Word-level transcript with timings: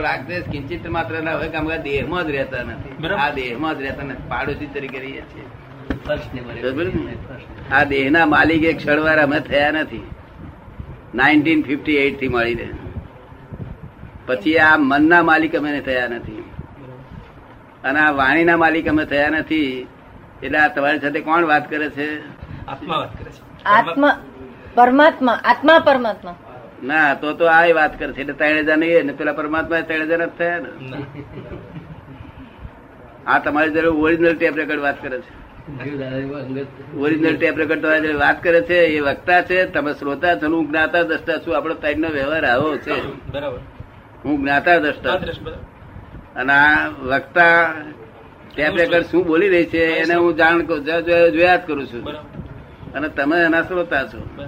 રાગદ્વેષ 0.00 0.44
કિંચિત 0.44 0.86
માત્ર 0.86 1.22
ના 1.22 1.36
હોય 1.36 1.48
કે 1.48 1.56
અમે 1.56 1.78
દેહમાં 1.78 2.26
જ 2.26 2.30
રહેતા 2.30 2.62
નથી. 2.62 3.06
આ 3.08 3.30
દેહમાં 3.30 3.78
જ 3.78 3.82
રહેતા 3.82 4.02
નથી. 4.02 4.28
પાડોશી 4.28 4.66
તરીકે 4.66 4.98
રહીએ 4.98 5.20
છીએ. 5.20 5.44
આ 7.72 7.84
દેહના 7.84 8.26
માલિક 8.26 8.62
એક 8.62 8.76
ક્ષણવાર 8.76 9.22
અમે 9.22 9.40
થયા 9.40 9.70
નથી. 9.70 10.10
નાઇન્ટીન 11.14 11.62
ફિફ્ટી 11.62 11.96
એઇટથી 11.96 12.28
મળીને 12.28 12.68
પછી 14.26 14.58
આ 14.58 14.76
મનના 14.76 15.22
માલિક 15.22 15.56
અમે 15.56 15.80
થયા 15.80 16.08
નથી. 16.08 16.50
અને 17.84 18.00
આ 18.00 18.10
વાણીના 18.10 18.56
માલિક 18.56 18.88
અમે 18.88 19.04
થયા 19.04 19.28
નથી. 19.28 19.86
એટલે 20.42 20.58
આ 20.58 20.68
તમારી 20.68 20.98
સાથે 20.98 21.20
કોણ 21.20 21.44
વાત 21.44 21.70
કરે 21.70 21.90
છે? 21.90 22.08
આત્મા 22.66 22.96
વાત 22.96 23.18
કરે 23.18 23.30
છે. 23.30 23.64
આત્મા 23.64 24.18
પરમાત્મા 24.74 25.32
આત્મા 25.44 25.78
પરમાત્મા. 25.78 26.34
ના 26.84 27.14
તો 27.14 27.32
તો 27.32 27.44
આ 27.46 27.66
વાત 27.74 27.98
કરે 27.98 28.12
છે 28.12 28.20
એટલે 28.20 28.32
ત્રણ 28.32 28.58
હજાર 28.58 28.78
નહીં 28.78 29.04
ને 29.04 29.12
પેલા 29.12 29.32
પરમાત્મા 29.32 29.80
ત્રણ 29.80 30.02
હજાર 30.02 30.26
જ 30.26 30.30
થયા 30.38 30.58
ને. 30.58 30.68
આ 33.26 33.38
તમારી 33.38 33.70
જોડે 33.70 33.86
ઓરિજિનલ 33.86 34.36
ટેપ 34.36 34.56
રેકર્ડ 34.56 34.80
વાત 34.80 35.02
કરે 35.02 35.18
છે. 35.18 35.32
ઓરિજિનલ 36.96 37.36
ટેપ 37.36 37.58
રેકર્ડ 37.58 37.80
તમારી 37.80 38.12
વાત 38.12 38.42
કરે 38.42 38.60
છે 38.60 38.74
એ 38.74 39.00
વક્તા 39.00 39.42
છે 39.42 39.66
તમે 39.66 39.92
શ્રોતા 39.92 40.34
છો 40.34 40.46
હું 40.46 40.68
જ્ઞાતા 40.68 41.02
દ્રષ્ટા 41.02 41.36
છું 41.36 41.56
આપણો 41.56 41.74
ત્રણનો 41.74 42.08
વ્યવહાર 42.08 42.44
આવો 42.44 42.76
છે. 42.76 42.96
બરાબર. 43.32 43.58
હું 44.24 44.40
જ્ઞાતા 44.40 44.78
દ્રષ્ટા. 44.78 45.12
અને 46.36 46.52
આ 46.52 46.88
વક્તા 46.88 47.74
ટેપ 48.54 48.76
રેકર્ડ 48.76 49.04
શું 49.04 49.26
બોલી 49.26 49.48
રહી 49.48 49.64
છે 49.64 49.84
એને 49.84 50.14
હું 50.14 50.36
જાણ 50.36 50.62
જોયા 51.30 51.56
જ 51.56 51.60
કરું 51.66 51.86
છું. 51.86 52.04
અને 52.94 53.08
તમે 53.08 53.40
એના 53.42 53.62
શ્રોતા 53.62 54.04
છો. 54.04 54.44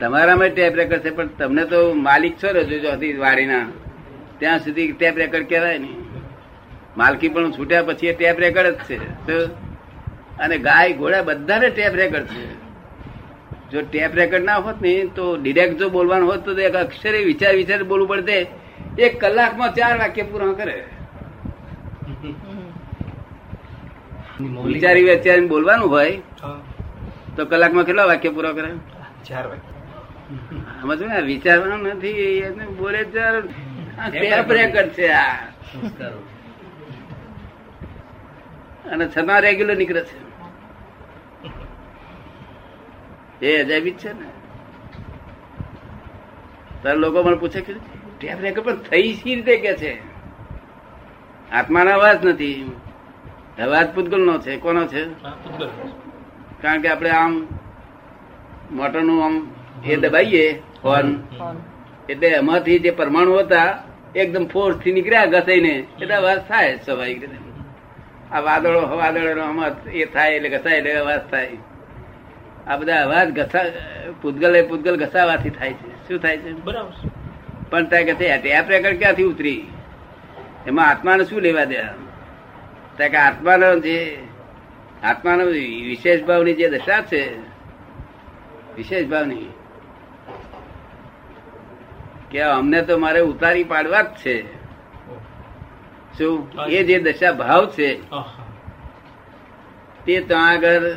તમારામાં 0.00 0.50
ટેપ 0.56 0.74
રેકર્ડ 0.74 1.02
છે 1.04 1.10
પણ 1.16 1.28
તમને 1.38 1.64
તો 1.72 1.78
માલિક 2.06 2.34
છો 2.42 2.52
ને 2.52 2.60
હતી 2.92 3.16
વાડીના. 3.16 3.66
ત્યાં 4.38 4.58
સુધી 4.58 4.92
ટેપ 4.92 5.16
રેકર્ડ 5.18 5.48
કહેવાય 5.48 5.78
નહીં. 5.78 5.98
માલકી 6.96 7.30
પણ 7.34 7.52
છૂટ્યા 7.56 7.82
પછી 7.82 8.06
એ 8.06 8.14
ટેપ 8.14 8.38
રેકર્ડ 8.40 8.68
જ 8.68 8.78
છે? 8.88 8.96
અને 10.38 10.56
ગાય 10.58 10.92
ઘોડા 10.92 11.22
બધાને 11.22 11.68
ટેપ 11.70 11.94
રેકર્ડ 11.94 12.26
છે. 12.26 12.44
જો 13.70 13.78
ટેપ 13.90 14.14
રેકર્ડ 14.14 14.44
ના 14.44 14.56
હોત 14.66 14.78
ને 14.82 14.92
તો 15.16 15.24
ડિરેક્ટ 15.36 15.76
જો 15.78 15.88
બોલવાનું 15.88 16.30
હોત 16.30 16.44
તો 16.44 16.52
એક 16.68 16.76
અક્ષરે 16.76 17.18
વિચાર 17.24 17.52
વિચાર 17.54 17.82
બોલવું 17.82 18.08
પડતે. 18.08 18.46
એક 18.98 19.20
કલાકમાં 19.20 19.74
ચાર 19.74 19.94
વાક્ય 19.98 20.22
પૂરા 20.22 20.52
કરે. 20.52 20.76
વિચારી 24.64 25.04
વિચારી 25.04 25.46
બોલવાનું 25.46 25.88
હોય 25.90 26.12
તો 27.36 27.44
કલાકમાં 27.44 27.84
કેટલા 27.84 28.04
વાક્ય 28.04 28.30
પૂરા 28.30 28.52
કરે? 28.52 28.70
ચાર 29.28 29.44
વાગે 29.46 29.79
આમાં 30.82 31.22
વિચારવાનું 31.22 31.88
નથી 31.88 32.08
એને 32.38 32.66
બોલે 32.66 33.04
છે 34.88 35.08
આ. 35.08 35.34
અને 38.90 39.08
છતાં 39.08 39.40
રેગ્યુલર 39.40 39.76
નીકળે 39.76 40.04
છે. 40.04 40.30
એ 43.46 43.62
અજાયબી 43.62 43.90
છે 43.90 44.12
ને. 44.12 44.26
તાર 46.82 46.96
લોકો 46.96 47.22
મને 47.22 47.36
પૂછે 47.36 47.60
કે 47.60 47.74
ટેપ 48.18 48.40
રેકોર્ડ 48.40 48.68
પણ 48.68 48.76
થઈ 48.76 49.14
સી 49.14 49.34
રીતે 49.34 49.56
કે 49.56 49.76
છે? 49.76 50.00
આત્માનો 51.52 51.90
અવાજ 51.90 52.26
નથી. 52.26 52.76
અવાજ 53.62 53.94
પૂતગલ 53.94 54.24
નો 54.24 54.38
છે 54.38 54.56
કોનો 54.56 54.86
છે. 54.86 55.04
કારણ 56.62 56.80
કે 56.80 56.88
આપણે 56.88 57.10
આમ 57.10 57.46
મોટરનું 58.72 59.24
આમ 59.24 59.48
એ 59.84 59.96
દબાઈએ 59.96 60.62
હોર્ન 60.84 61.18
એટલે 62.08 62.28
એમાંથી 62.28 62.78
જે 62.78 62.90
પરમાણુ 62.90 63.38
હતા 63.38 63.82
એકદમ 64.16 64.46
ફોર્સથી 64.46 64.92
નીકળ્યા 64.92 65.26
ઘસાઈને. 65.26 65.86
એટલે 66.02 66.14
અવાજ 66.14 66.38
થાય 66.48 66.76
સ્વાભાવિક 66.76 67.22
રીતે. 67.22 67.38
આ 68.32 68.40
વાદળો 68.40 68.96
વાદળો 68.96 69.42
અમત 69.42 69.88
એ 69.88 70.04
થાય 70.04 70.34
એટલે 70.34 70.48
ઘસાય 70.48 70.76
એટલે 70.76 70.94
અવાજ 70.94 71.20
થાય. 71.30 71.48
આ 72.66 72.76
બધા 72.76 73.02
અવાજ 73.02 73.30
ઘસા 73.30 73.64
પૂતગલ 74.22 74.56
એ 74.56 74.62
પૂતગલ 74.62 74.96
ઘસાવાથી 74.96 75.50
થાય 75.50 75.72
છે. 75.72 76.08
શું 76.08 76.18
થાય 76.18 76.36
છે? 76.36 76.52
બરાબર. 76.52 76.92
પણ 77.70 77.84
ત્યાં 77.84 78.04
કે 78.04 78.14
છે 78.14 78.36
ટેપ 78.36 78.68
રેકર્ડ 78.68 78.98
ક્યાંથી 78.98 79.22
ઉતરી? 79.22 79.66
એમાં 80.66 80.88
આત્માને 80.88 81.24
શું 81.24 81.40
લેવા 81.40 81.64
દે 81.64 81.76
ત્યાં 82.96 83.10
કે 83.10 83.16
આત્માનો 83.16 83.78
જે 83.78 84.18
આત્માનો 85.04 85.44
વિશેષ 85.44 86.22
ભાવની 86.22 86.52
જે 86.52 86.68
દશા 86.68 87.02
છે 87.02 87.38
વિશેષ 88.76 89.06
ભાવની 89.06 89.48
કે 92.30 92.40
અમને 92.40 92.82
તો 92.82 92.98
મારે 92.98 93.20
ઉતારી 93.20 93.64
પાડવા 93.64 94.02
જ 94.02 94.06
છે. 94.06 94.60
શું? 96.18 96.48
એ 96.68 96.84
જે 96.84 96.98
દશા 96.98 97.32
ભાવ 97.32 97.70
છે. 97.70 98.10
તે 100.04 100.20
ત્યાં 100.20 100.48
આગળ 100.48 100.94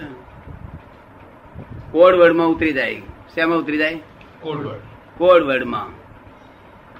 કોડવર્ડમાં 1.91 2.47
ઉતરી 2.47 2.73
જાય. 2.73 3.01
શેમાં 3.35 3.57
ઉતરી 3.57 3.77
જાય? 3.77 3.99
Code 5.17 5.44
word. 5.44 5.67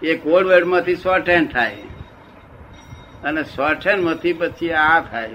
એ 0.03 0.16
કોડ 0.17 0.45
વર્ડમાંથી 0.45 0.95
શોર્ટ 0.95 1.29
હેન્ડ 1.29 1.51
થાય. 1.51 1.75
અને 3.23 3.44
શોર્ટ 3.44 3.88
હેન્ડમાંથી 3.88 4.33
પછી 4.33 4.71
આ 4.71 5.00
થાય. 5.00 5.29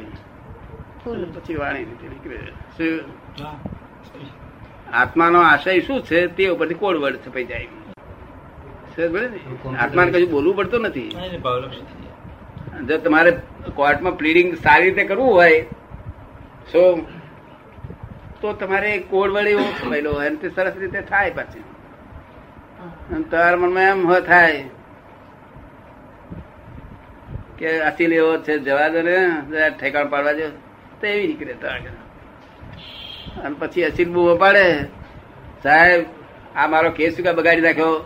ફૂલ. 1.04 1.24
પછી 1.24 1.54
વાણી 1.54 1.84
નીકળે 1.84 2.38
શું? 2.76 3.00
આત્માનો 4.92 5.40
આશય 5.40 5.80
શું 5.80 6.02
છે 6.02 6.26
તે 6.26 6.48
ઉપરથી 6.48 6.74
કોડ 6.74 6.96
વર્ડ 6.96 7.16
છપાઈ 7.16 7.44
જાય? 7.44 7.68
આત્માને 8.98 10.10
કશું 10.12 10.30
બોલવું 10.30 10.54
પડતું 10.56 10.80
નથી. 10.82 11.10
જો 12.88 12.96
તમારે 12.98 13.30
કોર્ટમાં 13.76 14.16
પ્લીડિંગ 14.18 14.48
સારી 14.56 14.90
રીતે 14.90 15.04
કરવું 15.10 15.30
હોય 15.32 15.60
સો 16.72 16.80
તો 18.40 18.48
તમારે 18.52 18.90
કોડ 19.10 19.30
વડે 19.30 19.50
એવો 19.50 19.64
હોય 20.14 20.28
અને 20.28 20.36
તે 20.36 20.48
સરસ 20.56 20.74
રીતે 20.76 21.00
થાય 21.10 21.30
પાછી. 21.30 21.64
અને 23.12 23.24
તમારા 23.30 23.56
મનમાં 23.56 23.88
એમ 23.92 24.00
થાય 24.26 24.64
કે 27.58 27.68
અસીલ 27.82 28.12
એવો 28.12 28.32
છે 28.46 28.54
જવા 28.66 28.88
દો 28.88 29.00
ને 29.02 29.16
ઠેકાણ 29.70 30.08
પાડવા 30.12 30.36
દો 30.40 30.46
તો 31.00 31.04
એવી 31.06 31.26
નીકળે 31.26 31.54
તમારે 31.62 31.90
અને 33.44 33.54
પછી 33.58 33.84
અસીલ 33.84 34.08
બહુ 34.12 34.22
પાડે 34.44 34.64
સાહેબ 35.62 36.00
આ 36.56 36.66
મારો 36.68 36.88
કેસ 36.90 37.12
શું 37.16 37.24
બગાડી 37.32 37.66
નાખ્યો? 37.66 37.96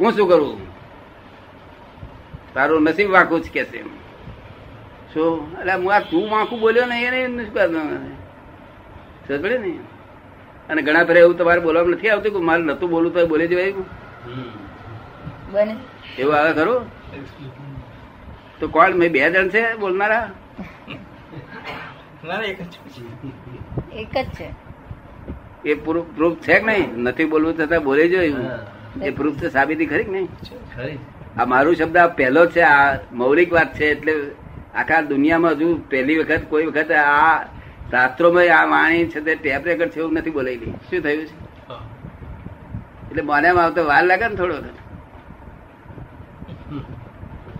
હું 0.00 0.12
શું 0.12 0.28
કરું? 0.28 0.58
તારું 2.54 2.82
નસીબ 2.82 3.10
વાંકું 3.10 3.40
જ 3.42 3.50
કે 3.50 3.62
છે 3.64 3.80
શું? 5.14 5.60
એટલે 5.60 5.72
હું 5.72 5.94
આ 5.94 6.00
તું 6.10 6.30
વાંકું 6.30 6.60
બોલ્યો 6.60 6.86
ને 6.86 6.96
એને 7.02 7.20
સમજ 7.26 7.48
પડે 9.42 9.58
ને? 9.58 9.72
અને 10.68 10.80
ઘણા 10.82 11.04
ફેરા 11.04 11.20
એવું 11.20 11.36
તમારે 11.38 11.60
બોલવા 11.60 11.82
નથી 11.82 12.08
આવતું 12.08 12.32
કે 12.32 12.38
મારે 12.38 12.62
નતું 12.62 12.90
બોલવું 12.90 13.12
તો 13.14 13.26
બોલી 13.26 13.48
જવાય 13.48 13.72
એવું 16.18 16.34
આવે 16.36 16.52
ખરું? 16.52 16.80
તો 18.60 18.68
કોણ? 18.68 18.94
મેં 19.00 19.12
બે 19.12 19.30
જણ 19.30 19.48
છે 19.48 19.62
બોલનારા? 19.76 20.30
એક 22.44 22.60
જ 22.62 22.64
છે. 22.64 23.02
એક 23.96 24.14
જ 24.24 24.28
છે. 24.38 24.48
એ 25.64 25.74
પ્રૂફ 25.74 26.08
પ્રૂફ 26.16 26.36
છે 26.38 26.54
કે 26.60 26.66
નહીં? 26.66 26.88
નથી 26.96 27.24
બોલવું 27.24 27.54
છતાં 27.58 27.84
બોલે 27.84 28.08
જોયું 28.08 28.75
એ 29.02 29.10
પ્રૂફ 29.10 29.40
તો 29.40 29.48
સાબિતી 29.48 29.86
ખરી 29.86 30.04
નહીં? 30.04 30.28
આ 31.38 31.44
મારું 31.44 31.76
શબ્દ 31.76 31.96
આ 31.96 32.06
પહેલો 32.06 32.46
છે 32.46 32.60
આ 32.60 32.98
મૌલિક 33.12 33.52
વાત 33.52 33.74
છે 33.74 33.84
એટલે 33.84 34.12
આખા 34.74 35.00
દુનિયામાં 35.00 35.52
હજુ 35.52 35.80
પહેલી 35.90 36.18
વખત 36.18 36.42
કોઈ 36.48 36.66
વખત 36.66 36.90
આ 36.90 37.44
શાસ્ત્રોમાં 37.90 38.44
આ 38.58 38.66
વાણી 38.66 39.06
છે 39.06 39.20
તે 39.20 39.34
ટેપ 39.34 39.66
રેકર્ડ 39.66 39.90
છે 39.90 40.00
એવું 40.00 40.14
નથી 40.14 40.30
બોલાયેલી 40.30 40.72
શું 40.90 41.00
થયું 41.02 41.26
છે? 41.26 41.34
એટલે 43.10 43.22
મને 43.22 43.48
આવતો 43.48 43.84
વાર 43.84 44.04
લાગે 44.04 44.28
ને 44.28 44.34
થોડો 44.34 44.54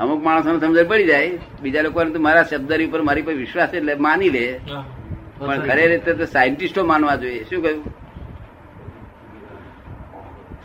અમુક 0.00 0.23
માણસોને 0.23 0.61
સમજણ 0.61 0.89
પડી 0.89 1.06
જાય 1.06 1.31
બીજા 1.62 1.82
લોકોને 1.82 2.11
તો 2.11 2.21
મારા 2.21 2.43
શબ્દ 2.43 2.73
ઉપર 2.89 3.03
મારી 3.03 3.23
પર 3.23 3.32
વિશ્વાસ 3.32 3.75
એટલે 3.75 3.94
માની 3.94 4.31
લે. 4.31 4.61
પણ 5.39 5.61
ખરે 5.61 5.87
રીતે 5.87 6.12
તો 6.12 6.25
સાયન્ટિસ્ટો 6.25 6.85
માનવા 6.85 7.17
જોઈએ. 7.17 7.44
શું 7.44 7.62
કહ્યું? 7.62 7.85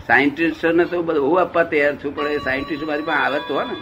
સાયન્ટિસ્ટોને 0.07 0.85
તો 0.85 1.01
બધું 1.01 1.23
બહુ 1.23 1.35
આપવા 1.35 1.63
તૈયાર 1.63 1.95
છું 1.95 2.15
પણ 2.15 2.27
એ 2.27 2.37
સાયન્ટિસ્ટ 2.37 2.87
મારી 2.87 3.01
પાસે 3.01 3.23
આવે 3.23 3.39
તો 3.47 3.63
ને. 3.63 3.75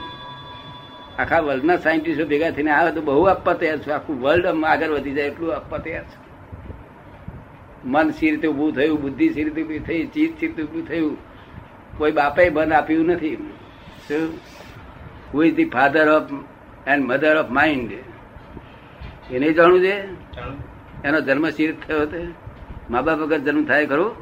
આખા 1.19 1.39
વર્લ્ડના 1.39 1.77
સાયન્ટિસ્ટો 1.77 2.25
ભેગા 2.25 2.51
થઈને 2.51 2.71
આવે 2.71 2.91
તો 2.91 3.01
બહુ 3.01 3.23
આપવા 3.23 3.53
તૈયાર 3.53 3.77
છું. 3.77 3.95
આખું 3.95 4.21
વર્લ્ડ 4.21 4.45
આગળ 4.45 4.89
વધી 4.89 5.11
જાય 5.11 5.25
એટલું 5.25 5.55
આપવા 5.55 5.77
તૈયાર 5.77 6.03
છે. 6.03 6.19
મન 7.85 8.11
સી 8.11 8.31
રીતે 8.31 8.47
ઉભું 8.47 8.73
થયું 8.73 9.01
બુદ્ધિ 9.01 9.29
સી 9.29 9.43
રીતે 9.43 9.63
ઊભી 9.63 9.79
થઈ 9.79 10.05
ચીજ 10.05 10.39
સી 10.39 10.47
રીતે 10.47 10.61
ઉભું 10.61 10.87
થયું. 10.87 11.17
કોઈ 11.97 12.11
બાપે 12.11 12.49
બંધ 12.49 12.73
આપ્યું 12.73 13.05
નથી. 13.05 13.35
શું 14.07 14.29
who 15.33 15.43
is 15.43 15.55
the 15.55 15.65
father 15.65 16.07
of 16.09 16.31
and 16.87 17.05
mother 17.05 17.37
of 17.37 17.49
mind 17.49 17.91
એને 19.31 19.53
જાણવું 19.53 19.81
છે? 19.81 19.95
એનો 21.03 21.21
જન્મ 21.21 21.49
સી 21.49 21.67
રીતે 21.67 21.87
થયો 21.87 22.01
હતો 22.01 22.17
મા 22.89 23.01
બાપ 23.01 23.19
વગર 23.19 23.37
જન્મ 23.37 23.63
થાય 23.63 23.85
ખરો? 23.85 24.15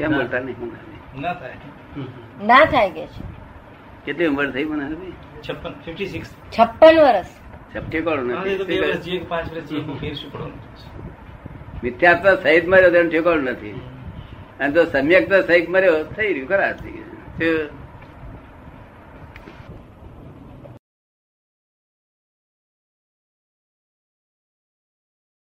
કેમ 0.00 0.12
બોલતા 0.12 0.38
નહીં? 0.38 1.22
ના 1.22 1.34
થાય. 1.34 1.52
ના 2.44 2.64
થાય 2.64 2.90
કે 2.90 3.06
છે. 3.06 3.22
કેટલી 4.04 4.26
ઉંમર 4.26 4.50
થઈ 4.50 4.64
મને 4.64 4.84
હવે? 4.84 5.12
છપ્પન 5.48 5.70
ફિફ્ટી 5.70 6.06
સિક્સ 6.06 6.34
છપ્પન 6.58 6.98
વર્ષ. 6.98 7.26
છપ્પી 7.76 8.00
બે 8.00 8.16
નથી 8.16 8.80
વર્ષ 8.80 9.00
જીએ 9.00 9.18
કે 9.18 9.24
પાંચ 9.24 9.52
વર્ષ 9.52 9.64
જીએ 9.64 9.80
ફેર 9.80 10.14
શું 10.14 10.32
પડવાનું 10.32 10.58
મિથ્યાત્વ 11.84 12.34
સહિત 12.34 12.68
મર્યો 12.68 12.90
તેનું 12.90 13.12
ઠેકાણું 13.12 13.44
નથી. 13.44 13.70
અને 14.60 14.72
તો 14.72 14.84
સમ્યક 14.84 15.32
સહિત 15.32 15.68
મર્યો 15.68 16.04
થઈ 16.04 16.32
રહ્યું 16.32 16.48
ખરા 16.48 16.72
થઈ 16.72 16.90
ગયું. 16.90 17.06
શું? 17.38 17.79